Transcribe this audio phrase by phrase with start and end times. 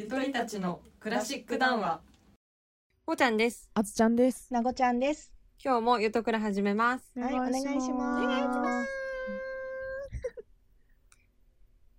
[0.00, 2.00] とりたちのクラシック談話
[3.04, 3.68] ほーちゃんです。
[3.74, 4.50] あつちゃんです。
[4.50, 5.34] なごちゃんです。
[5.62, 7.12] 今日もゆとくら始めます。
[7.20, 8.90] はいお願いしますお願いします。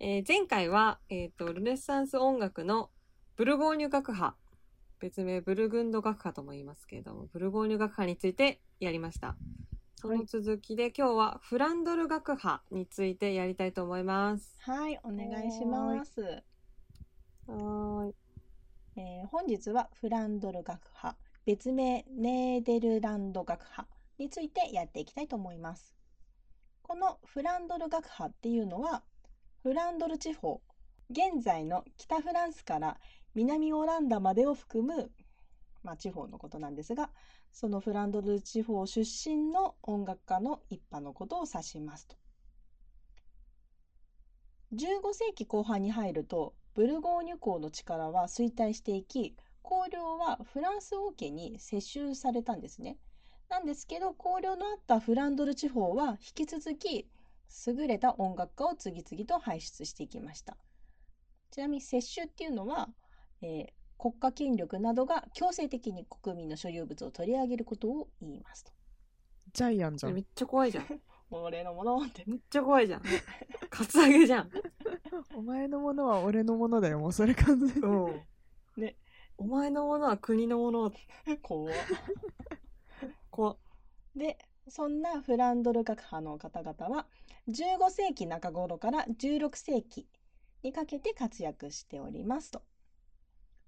[0.00, 2.90] えー前回は、えっ、と、ルネサンス音楽の
[3.36, 4.36] ブルゴーニュ楽派、
[4.98, 9.36] 別名ブルグンド楽派とも言いますけれども、ブルゴーニュ楽派についてやりました。
[9.94, 14.56] その続きで、今日はフランドル楽派についてやりたいと思います。
[14.58, 16.42] はい、お願いします。
[17.46, 18.06] は
[18.96, 19.00] い。
[19.00, 25.94] えー本日はフランドル楽派、別名ネーデルランド楽派についてやっていきたいと思います。
[26.82, 29.04] このフランドル楽派っていうのは、
[29.62, 30.62] フランドル地方、
[31.10, 32.98] 現在の北フランスから
[33.34, 35.10] 南オランダまでを含む、
[35.82, 37.10] まあ、地方のことなんですが、
[37.52, 42.16] そのフランドル地方出身の音楽家の一派のことを指しますと。
[44.72, 52.98] 15世紀後半に入るとブルゴーニュ公の力は衰退していき公領はフランス王家に接収されたんですね。
[53.48, 57.08] なんですけど公領のあったフランドル地方は引き続き
[57.66, 60.56] 優れた音楽家を次々と輩出していきました。
[61.50, 62.88] ちなみに接収っていうのは、
[63.40, 68.72] えー国家権力などが強制的に国民の所有物を取り上げることを言いますと。
[69.52, 70.20] ジャイアンじゃんめ。
[70.20, 71.00] っちゃ怖いじゃん。
[71.30, 72.22] 俺のものって。
[72.26, 73.02] めっちゃ怖いじゃん。
[73.70, 74.50] カツアゲじゃん。
[75.34, 76.98] お前のものは俺のものだよ。
[76.98, 77.80] もうそれ完全に。
[77.80, 78.22] うん。
[78.76, 78.96] ね。
[79.36, 80.92] お前のものは国のもの。
[81.42, 81.74] 怖っ
[83.30, 83.56] 怖っ
[84.14, 84.38] で
[84.68, 87.06] そんなフランドル学派の方々は
[87.48, 90.06] 15世紀中頃から16世紀
[90.62, 92.62] にかけて活躍しておりますと。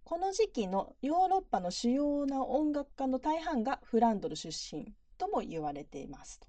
[0.04, 6.46] この時期のヨーロッパの主要な音楽家の大半がフランドル出身とも言われていますと。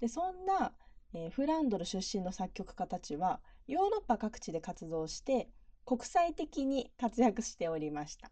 [0.00, 0.72] でそんな、
[1.14, 5.48] えーフランドル出身の作曲家たちはヨーロッパ各地で活動して
[5.84, 8.30] 国際的に活躍しておりました。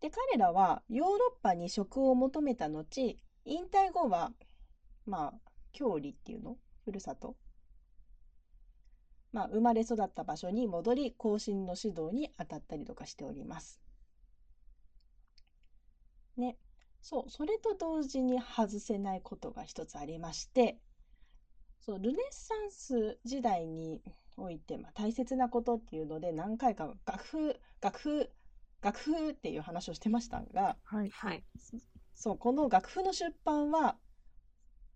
[0.00, 4.32] で彼らはヨーロッパに職を求めた後引退後は
[5.06, 5.34] まあ
[5.72, 6.56] 郷里っていうの？
[6.84, 7.36] ふるさと？
[9.32, 13.80] まあ生まれ育った場所に戻り後進の指導に当たったりとかしております。
[16.36, 16.56] ね
[17.08, 20.76] そうそれと同時に外せないことが一つありまして
[21.80, 24.02] そうルネサンス時代に
[24.36, 28.30] おいて、まあ、大切なことっていうので何回か楽譜楽譜
[28.82, 31.10] 楽譜っていう話をしてましたがはい。
[31.10, 31.44] はい。
[32.16, 33.94] そうこの楽譜の出版は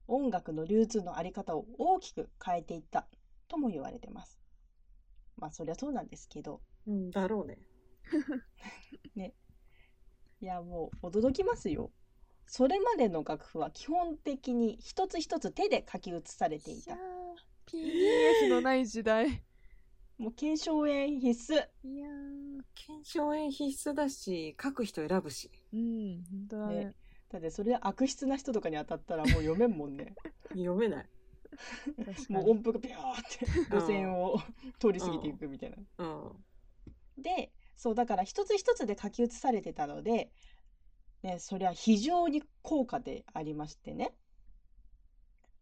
[0.08, 3.06] 音楽の流通のあり方を大きく変えていった
[3.46, 4.40] とも言われてます。
[5.36, 7.56] まあそりゃそうなんですけどうん、だろうね。
[10.40, 11.92] いやもう驚きますよ。
[12.50, 16.98] それまでの楽譜は基本的に一つ一つ手で書き写されていた。
[17.64, 19.44] PDF のない時代。
[20.18, 21.54] もう検証円必須。
[21.54, 22.08] いや
[22.74, 25.48] 検証円必須だし、書く人選ぶし。
[25.72, 25.78] ー。
[25.78, 26.94] うん、本当だねね。
[27.30, 30.16] だってそれ悪質な人とかに当たったらもう読めんもんね。
[30.48, 31.06] 読めない。
[32.30, 34.40] もう音符がビャーって路線を
[34.80, 35.76] 通り過ぎていくみたいな。
[35.98, 37.22] うん。
[37.22, 40.32] でそうだから一つ一つで書き写されてたので、
[41.22, 44.12] ね、そりゃ非常に高価でありましてね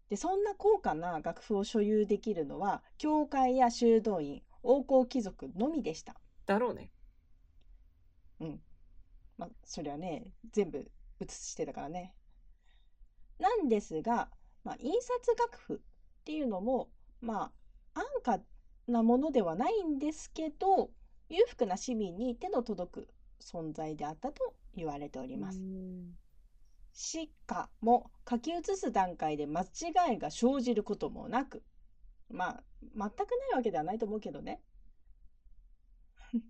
[0.08, 6.16] でそんな高価な楽譜を所有できるのは教会や修道院王侯貴族のみでした。
[6.46, 6.90] だろうね。
[8.40, 8.60] うん。
[9.36, 10.90] まあそりゃね全部
[11.20, 12.14] 写してたからね。
[13.38, 14.30] なんですが、
[14.64, 15.78] まあ、印刷楽譜っ
[16.24, 16.88] ていうのも
[17.20, 17.52] ま
[17.94, 18.40] あ安価
[18.86, 20.90] なものではないんですけど
[21.28, 23.08] 裕福な市民に手の届く
[23.40, 25.60] 存在であったと言われております。
[25.60, 26.14] うん
[27.00, 31.62] しかも書き写す段階で間違いが生じることもなく
[32.28, 33.08] まあ全くない
[33.56, 34.60] わけではないと思うけどね。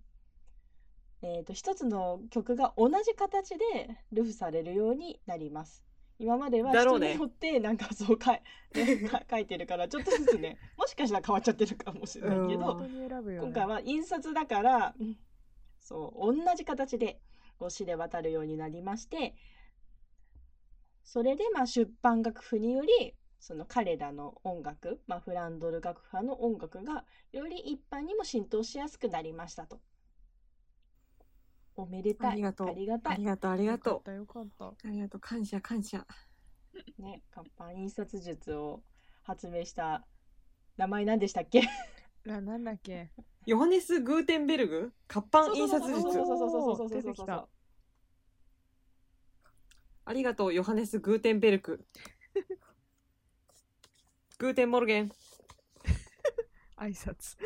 [1.20, 3.64] えーと一つの曲が同じ形で
[4.10, 5.84] ルフされるようになります。
[6.18, 8.42] 今までは人によってなんかそうかい、
[8.74, 13.38] ね か書いてるからちょっとずつねもしかしたら変わっちゃってるかもしれないけど、ね。
[13.38, 15.18] 今回は印刷だから、うん
[15.88, 17.18] そう同じ形で
[17.58, 19.34] こう知れ渡るようになりまして
[21.04, 29.80] それでまあ出版楽譜によりその彼らの音楽、まあ、フランドル楽派の音楽がより一般にも浸透しやすくなりましたと。
[31.76, 32.32] おめでたい。
[32.32, 33.12] ありがとうありがたい。
[33.14, 34.64] ありがとう、ありがとよかったよかった。
[34.66, 34.88] う。
[34.88, 36.04] ありがとう、感謝、感謝。
[36.98, 38.82] ね、活版印刷術を
[39.22, 40.06] 発明した
[40.76, 41.62] 名前何でしたっけ？
[42.24, 43.10] な、なんだっけ？
[43.48, 44.92] ヨハネス・グーテンベルグ？
[45.06, 47.48] 活版印刷術そうそうそうそうそうそうそう出てきた
[50.04, 51.82] ありがとう、ヨハネス・グーテンベルク。
[54.38, 55.10] Guten Morgen。
[56.76, 57.38] 挨拶。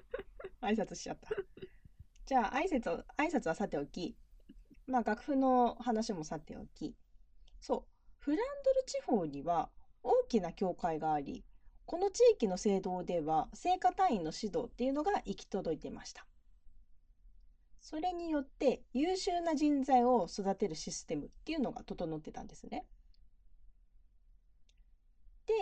[0.62, 1.28] 挨拶しちゃった。
[2.24, 4.16] じゃあ挨拶を、挨拶はさておき、
[4.86, 6.96] まあ楽譜の話もさておき、
[7.60, 7.88] そう、
[8.20, 9.70] フランドル地方には
[10.02, 11.44] 大きな教会があり、
[11.90, 16.24] この地域の聖堂では聖歌隊員の指導っていうのが行き届いていました。
[17.80, 22.86] それによって優秀な人材を育てるシステムっていうのが整ってたんですね。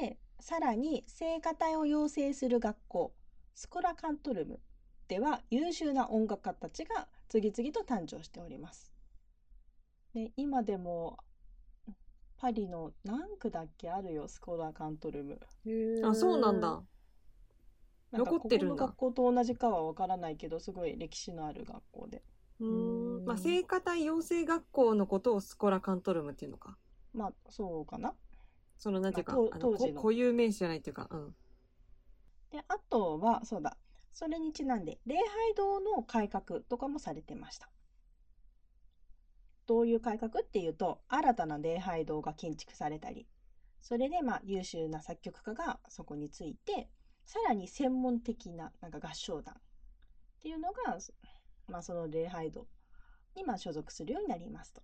[0.02, 3.14] で、さらに聖歌隊を養成する学校、
[3.54, 4.60] スコラカントルム
[5.08, 8.92] では優秀な音楽家たちが次々と誕生しております。
[10.12, 11.16] で今でも
[12.40, 13.90] パリの何区だっけ？
[13.90, 15.40] あるよ、スコラカントルム。
[16.04, 16.82] あ、そうなんだ。
[18.10, 22.22] なんか残ってるんだここの学校と同じかはわからないけど、すごい歴史のある学校で。
[22.60, 23.24] うんん。
[23.24, 26.78] まあ、聖歌隊養成学校のことをスコラカントルムっていうのか。
[27.12, 28.14] まあ、そうかな。
[28.78, 31.34] その、なんていうか、まあ当時のこ固有名詞じゃないっていうか、うん。
[32.50, 33.76] で、あとは、そうだ。
[34.12, 37.68] それにちなんで、礼拝堂の改革とかもされてました。
[39.68, 43.28] どういう改革っていうと、新たな礼拝堂が建築されたり、
[43.80, 46.88] それでまあ優秀な作曲家がそこについて、
[47.24, 49.58] さらに専門的ななんか合唱団っ
[50.40, 50.98] ていうのが、
[51.68, 52.66] まあその礼拝堂
[53.36, 54.82] にまあ所属するようになりますと。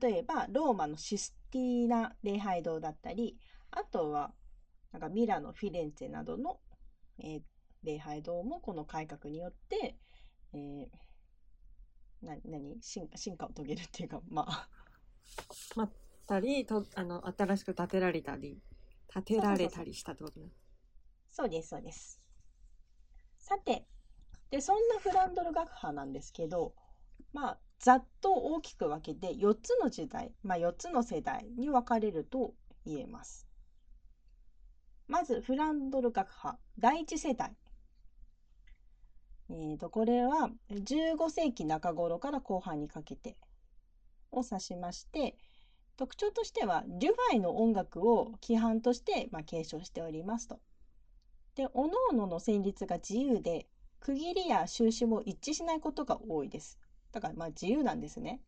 [0.00, 3.38] 例えば、ローマのシスティーナ礼拝堂だったり、
[3.70, 4.32] あとは、
[4.92, 6.60] なんかミラノ、フィレンツェなどの、
[7.18, 7.42] えー
[7.84, 9.96] 礼拝堂もこの改革によって、
[10.52, 10.86] えー、
[12.22, 12.82] な何？
[12.82, 14.68] 進進化を遂げるっていうか、 まあ、
[16.26, 18.60] たり、と、あの、新しく建てられたり、
[19.08, 20.52] 建てられたりしたってことね。
[21.30, 22.20] そうです、そうです。
[23.38, 23.86] さて、
[24.50, 26.74] で、そんなフランドル学派なんですけど、
[27.32, 32.54] まあ、ざっと大きく分けて4つの時代、まあ4つの世代に分かれると
[32.84, 33.46] 言えます。
[35.06, 37.56] まず、フランドル学派、第一世代。
[39.50, 43.36] えーと、これは15世紀中頃から後半にかけて
[44.30, 45.36] を指しまして、
[45.96, 50.60] 特徴としては、デュファイの音楽を規範として、まあ、継承しておりますと。
[51.56, 53.66] で、各々の旋律が自由で、
[53.98, 56.78] 区切りや収支も一致しないことが多いです。
[57.10, 58.40] だから、まあ自由なんですね。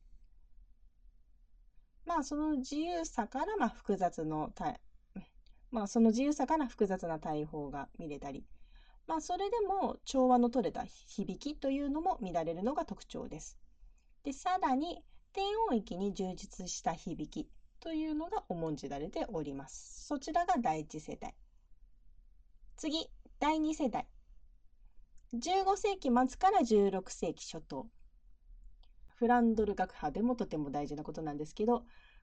[2.06, 4.80] まあその自由さから、まあ複雑の対、
[5.72, 8.44] まあその自由さから複雑な対法が見れたり、
[9.10, 13.58] まあそれでも調和の取れた響きというのも見られるのが特徴です。
[14.22, 15.02] で、さらに
[15.32, 20.06] 低音域に充実した響きというのが重んじられております。
[20.06, 21.34] そちらが第一世代。
[22.76, 24.06] 次、第2世代。
[25.34, 27.88] 15世紀末から16世紀初頭。
[29.08, 31.82] フランドル学派でもとても大事なことなんですけど、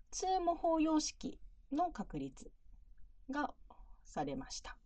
[0.09, 1.37] 通模法様式
[1.69, 2.49] の確立
[3.29, 3.53] が
[4.05, 4.77] されました。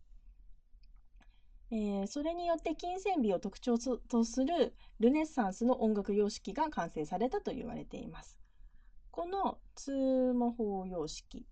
[1.72, 8.38] えーそれによって金銭美を特徴とするルネッサンスの音楽様式が完成されたと言われています。
[9.10, 11.46] この通模法様式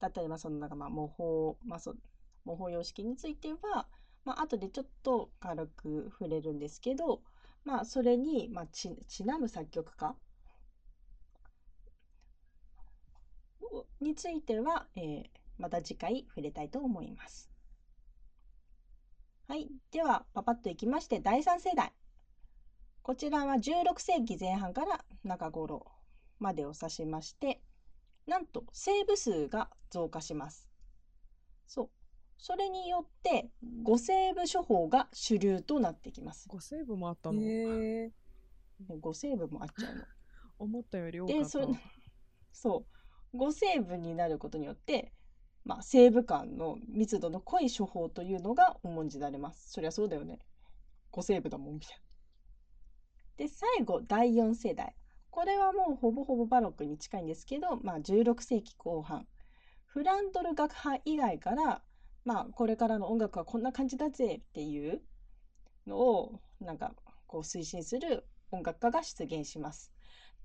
[0.00, 1.98] だったり、まあ、そのなんかまあ模倣、まあ、そう
[2.44, 3.88] 模倣様式については、
[4.24, 7.22] まあ後でちょっと軽く触れるんですけど、
[7.64, 10.16] まあ、それに、まあ、ちちなむ作曲家
[14.00, 15.24] については、えー
[15.58, 17.50] また次回触れたいと思います。
[19.48, 19.70] はい。
[19.90, 21.94] では、パパッといきまして、第3世代。
[23.00, 25.86] こちらは16世紀前半から中頃
[26.38, 27.62] までを指しまして、
[28.26, 30.68] なんと、セーブ数が増加します。
[31.66, 31.90] そう。
[32.36, 33.48] それによって、
[33.84, 36.46] 5セーブ処方が主流となってきます。
[36.50, 38.12] 5セーブもあったの、へえ。
[38.90, 40.04] 5セーブもあっちゃうの。
[40.58, 41.60] 思ったより多かで、ったそ
[42.52, 42.86] そ
[43.32, 43.36] う。
[43.38, 45.14] 5セーブになることによって、
[45.68, 49.70] まあ、セーブ感の密度の濃い処方というのが重んじられます。
[49.70, 50.38] そりゃそうだよね。
[51.12, 53.44] 5セーブだもん、みたいな。
[53.44, 54.94] で、最後、第4世代。
[55.30, 59.28] これはもうほぼほぼバロックに近いんですけど、まあ、16世紀後半。
[59.84, 61.82] フランドル学派以外から、
[62.24, 65.02] まあ、これからの音楽はこんな感じだぜっていう
[65.86, 66.94] のを、なんか、
[67.26, 69.92] こう推進する音楽家が出現します。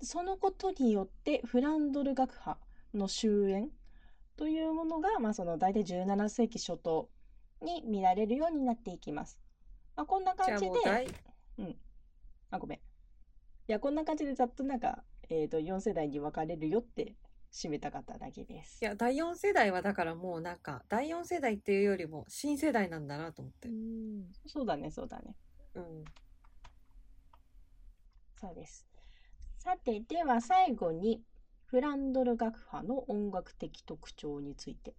[0.02, 2.58] そのことによってフランドル学派
[2.92, 3.68] の終焉
[4.36, 7.08] というものが、まあ、その大体17世紀初頭
[7.62, 9.38] に見られるようになっていきます。
[9.96, 11.06] まあ、こんな感じであもう大、
[12.50, 12.78] あ、ごめん。
[12.78, 12.80] い
[13.68, 17.14] や、こんな感じでざっとなんか、えっ、と、4世代に分かれるよって
[17.52, 18.78] 締めたかっただけです。
[18.82, 23.72] いや、第4世代はだからもうなんか、第4世代っていうよりも新世代なんだなと思ってう。
[23.72, 25.34] んそうだね、そうだね。
[25.74, 26.04] うん。
[28.40, 28.86] そうです。
[29.58, 31.22] さて、では最後に、
[31.74, 34.94] フランドル学派の音楽的特徴について。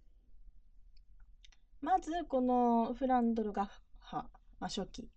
[1.80, 3.70] まず、このフランドル学
[4.04, 4.28] 派、
[4.60, 5.08] まあ、初期。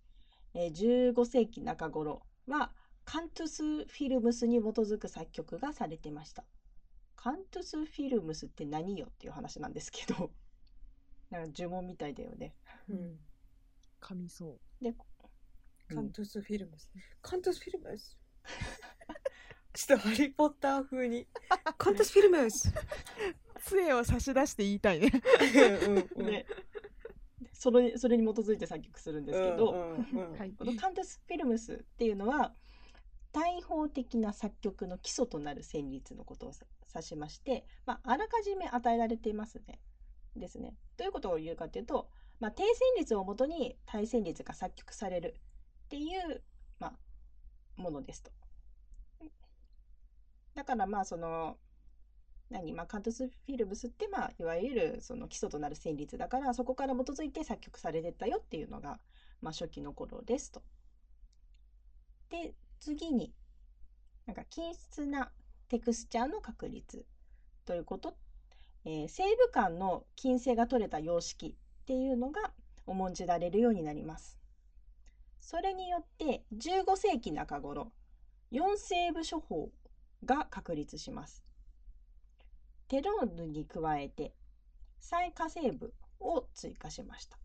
[0.54, 2.72] えー15世紀中頃は
[3.04, 6.46] カントゥス・フィルムスに基づく作曲がされてました。
[7.18, 10.32] カントゥス・フィルムスって何よっていう話なんですけど、
[11.30, 12.56] なんか呪文みたいだよね。
[12.88, 13.20] うん。
[14.00, 14.82] 噛みそう。
[14.82, 14.96] で、
[15.90, 16.90] カントゥスフィルムス。
[17.22, 18.18] カントゥスフィルムス。
[19.80, 21.26] ちょっとハリーポッター風に。
[21.78, 22.70] カントゥスフィルムス。
[23.64, 25.10] 杖を差し出して言いたいね。
[26.18, 26.46] うんで、
[27.54, 29.68] それそれに基づいて作曲するんですけど、
[30.58, 32.54] このカントゥス・フィルムスっていうのは
[33.32, 39.80] 大法的な作曲の基礎となる旋律のことをさ指しまして、まあ、あらかじめ与えられていますね。
[40.36, 40.76] ですね。
[40.98, 42.10] どういうことを言うかというと、
[42.42, 42.68] まあ、低旋
[42.98, 45.36] 律をもとに対旋律が作曲される
[45.86, 46.44] っていう、
[46.80, 48.32] まあ、ものですと。
[50.56, 51.58] だからまあその
[52.50, 59.00] 何まあ、カントスフィルムスって、まあ、いわゆるその基礎となる旋律だからそこから基づいて作曲されてったよっていうのが、
[59.40, 60.64] まあ、初期の頃ですと。
[62.32, 63.34] で次に
[64.26, 65.32] なんか均質な
[65.68, 67.06] テクスチャーの確率
[67.66, 68.16] ということ、
[68.84, 72.52] えー、セーブ間の均整が取れた様式っていうのが
[72.88, 74.40] 重んじられるようになります。
[75.40, 77.92] それによって15世紀中頃
[78.52, 79.70] 4セーブ処方
[80.26, 81.44] が確立します。
[82.88, 84.34] テローヌに加えて
[85.00, 87.38] 再化成部を追加しました。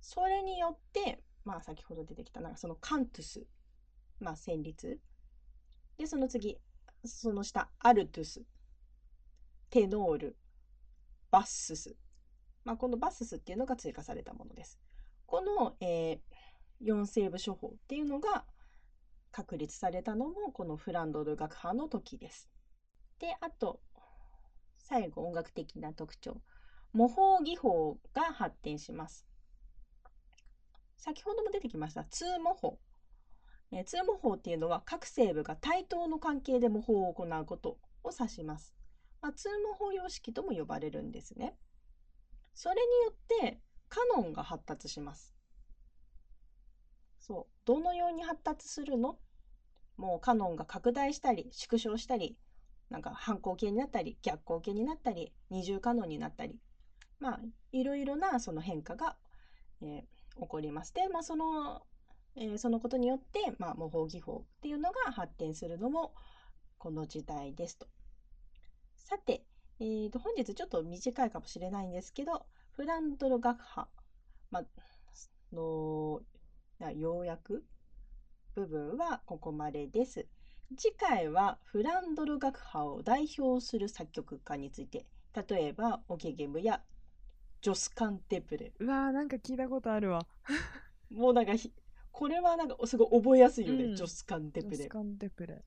[0.00, 3.46] それによって、まあ先ほど出てきたなんかそのカントゥス、
[4.20, 5.00] まあ旋律。
[5.96, 6.58] で、その次、
[7.04, 8.42] その下、アルトゥス、
[9.70, 10.36] テノール、
[11.30, 11.96] バッスス。
[12.64, 14.78] まあこのバッススっていうのが追加されたものです。
[15.26, 18.44] この、えー、4セーブ処方っていうのが
[19.34, 22.48] 確立されたのもこのフランドル学派の時です。
[23.18, 23.80] で、あと、
[24.78, 26.40] 最後音楽的な特徴。
[26.92, 29.26] 模倣技法が発展します。
[30.96, 32.04] 先ほども出てきました。
[32.04, 32.78] 通模倣。
[33.72, 37.70] えー通模倣っていうのは各成部が対等の関係で模倣を行うこと
[38.04, 38.76] を指します、
[39.20, 41.56] まあ、通模倣様式とも呼ばれるんですね。
[42.54, 45.33] それによってカノンが発達します。
[47.26, 47.52] そう。
[47.64, 49.18] どのように発達するの？
[49.96, 52.36] もうカノンが拡大したり縮小したり
[52.90, 56.58] なんか反抗形になったり逆抗形になったり二重可能になったり。
[57.20, 57.40] まあ
[57.72, 59.16] いろいろなその変化が、
[59.80, 60.02] えー
[60.36, 61.86] 起こりますで、まあ、その、
[62.34, 66.12] えーそのことによって、まあ、模倣技法っていうのが発展するのも
[66.76, 67.86] この時代ですと。
[68.96, 69.44] さて、
[69.78, 73.88] えーと本日ちょっと短いかもしれないんですけどフランドル学派、
[74.50, 74.64] まあ、
[75.52, 76.20] の
[76.78, 77.64] な要約
[78.54, 80.26] 部分はここまでです。
[80.76, 85.06] 次回はフランドル学派を代表する作曲家について
[85.48, 86.82] 例えばオケゲムや
[87.60, 90.26] ジョスカンテプレうわーなんか聞いたことあるわ。
[91.10, 91.72] もうなんかひ
[92.12, 95.62] これはなんかすごい覚えやすいよね、うんジョスカンテプレジョスカンテプレ。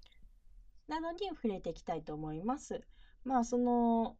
[0.88, 2.82] なのに触れていきたいと思います
[3.26, 4.16] まあその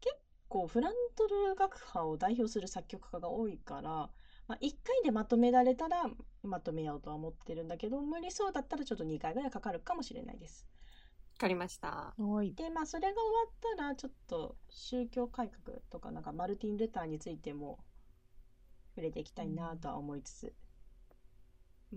[0.00, 0.16] 結
[0.48, 4.10] 構フランドル学派を代表する作曲家が多いから、
[4.48, 6.10] まあ、1回でまとめられたら
[6.42, 10.66] まとめようとは思ってるんだけど無理そうだったらちょっと2回ぐらいかかるかもしれないです
[11.34, 12.14] わかりました。
[12.16, 12.54] はい。
[12.54, 17.78] でまあそれが終わったらちょっと宗教改革とかなんかマルティン・ルターについても
[18.94, 20.54] 触れていきたいなとは思いつつ、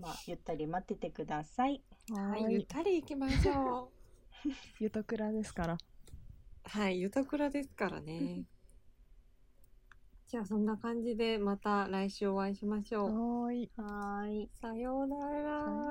[0.00, 2.54] まあゆったり待っててくださいはい、はい。
[2.54, 3.92] ゆったり行きましょ
[4.80, 5.74] ゆとくらですから。
[5.74, 5.78] う。
[6.64, 8.46] はい、ゆとくらですからね。
[10.28, 13.18] じゃあそんな感じでまた来週お会いしましょう。
[13.46, 13.72] はーい。
[13.76, 15.86] はーいさようなら。